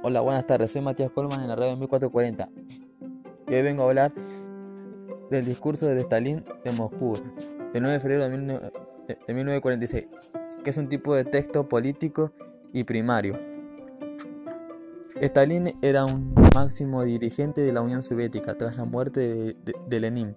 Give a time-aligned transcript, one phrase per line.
[0.00, 0.70] Hola, buenas tardes.
[0.70, 2.48] Soy Matías Colman en la radio 1440.
[3.48, 4.12] Y hoy vengo a hablar
[5.28, 7.14] del discurso de Stalin de Moscú,
[7.72, 10.06] del 9 de febrero de, 1946,
[10.62, 12.30] que es un tipo de texto político
[12.72, 13.40] y primario.
[15.16, 19.56] Stalin era un máximo dirigente de la Unión Soviética tras la muerte
[19.88, 20.36] de, Lenin,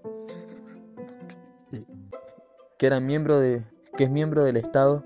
[2.80, 3.64] que, era miembro de,
[3.96, 5.06] que es miembro del Estado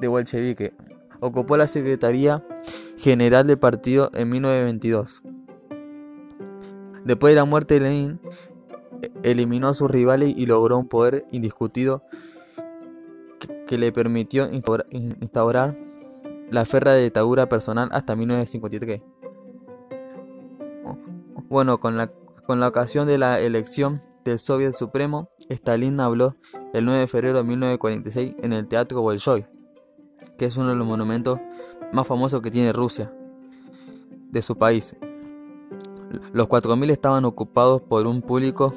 [0.00, 0.74] de bolchevique.
[1.20, 2.42] Ocupó la Secretaría
[3.00, 5.22] General del partido en 1922.
[7.06, 8.20] Después de la muerte de Lenin,
[9.22, 12.02] eliminó a sus rivales y logró un poder indiscutido
[13.66, 15.78] que le permitió instaurar
[16.50, 19.00] la ferra de dictadura personal hasta 1953.
[21.48, 22.12] Bueno, con la,
[22.46, 26.36] con la ocasión de la elección del Soviet Supremo, Stalin habló
[26.74, 29.46] el 9 de febrero de 1946 en el Teatro Bolshoi
[30.40, 31.38] que es uno de los monumentos
[31.92, 33.12] más famosos que tiene Rusia,
[34.30, 34.96] de su país.
[36.32, 38.74] Los 4.000 estaban ocupados por un público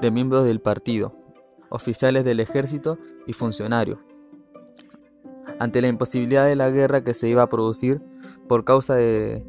[0.00, 1.14] de miembros del partido,
[1.68, 3.98] oficiales del ejército y funcionarios.
[5.58, 8.00] Ante la imposibilidad de la guerra que se iba a producir
[8.48, 9.44] por causa de,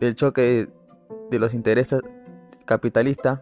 [0.00, 0.68] del choque
[1.30, 2.00] de los intereses
[2.64, 3.40] capitalistas,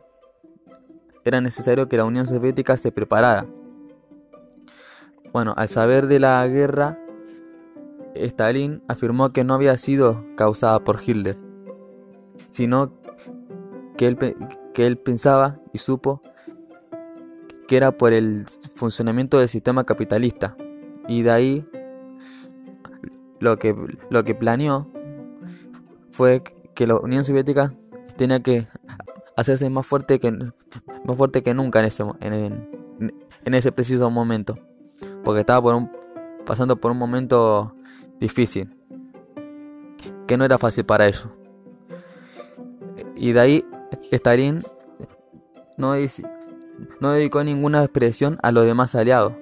[1.24, 3.46] era necesario que la Unión Soviética se preparara
[5.32, 6.98] bueno, al saber de la guerra,
[8.14, 11.36] Stalin afirmó que no había sido causada por Hitler,
[12.48, 12.92] sino
[13.96, 14.36] que él,
[14.74, 16.22] que él pensaba y supo
[17.66, 20.56] que era por el funcionamiento del sistema capitalista.
[21.08, 21.66] Y de ahí
[23.38, 23.74] lo que,
[24.10, 24.90] lo que planeó
[26.10, 26.42] fue
[26.74, 27.72] que la Unión Soviética
[28.16, 28.66] tenía que
[29.36, 34.58] hacerse más fuerte que, más fuerte que nunca en ese, en ese preciso momento
[35.24, 35.88] porque estaba por
[36.44, 37.74] pasando por un momento
[38.22, 38.74] difícil,
[40.26, 41.28] que no era fácil para ellos.
[43.16, 43.64] Y de ahí
[44.10, 44.64] Stalin
[45.76, 45.94] no,
[47.00, 49.34] no dedicó ninguna expresión a los demás aliados,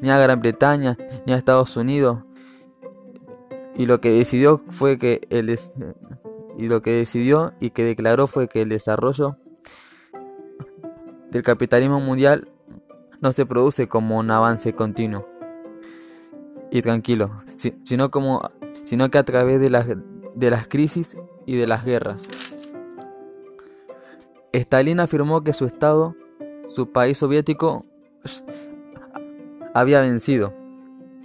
[0.00, 2.24] ni a Gran Bretaña, ni a Estados Unidos.
[3.76, 5.56] Y lo que decidió fue que el
[6.58, 9.36] y lo que decidió y que declaró fue que el desarrollo
[11.30, 12.48] del capitalismo mundial
[13.20, 15.35] no se produce como un avance continuo
[16.70, 17.30] y tranquilo,
[17.84, 18.50] sino, como,
[18.82, 21.16] sino que a través de las, de las crisis
[21.46, 22.28] y de las guerras.
[24.52, 26.16] Stalin afirmó que su Estado,
[26.66, 27.84] su país soviético,
[29.74, 30.52] había vencido,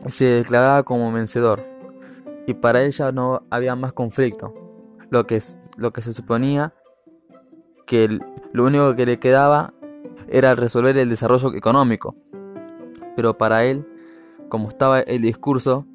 [0.07, 1.63] se declaraba como vencedor,
[2.47, 4.53] y para ella no había más conflicto,
[5.09, 5.41] lo que,
[5.77, 6.73] lo que se suponía
[7.91, 8.19] que
[8.53, 9.73] lo único que le quedaba
[10.29, 12.15] era resolver el desarrollo económico.
[13.17, 13.85] Pero para él,
[14.51, 15.85] como estaba el discurso,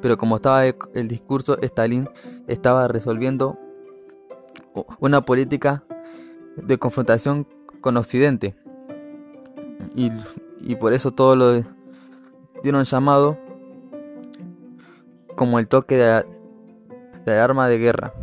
[0.00, 2.08] pero como estaba el discurso, Stalin
[2.46, 3.58] estaba resolviendo
[5.00, 5.82] una política
[6.54, 7.44] de confrontación
[7.80, 8.54] con Occidente.
[9.96, 11.64] Y, por eso todo lo
[12.62, 13.36] dieron llamado
[15.34, 16.24] como el toque de,
[17.24, 18.14] de arma de guerra.